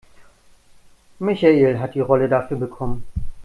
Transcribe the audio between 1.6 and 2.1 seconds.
hat die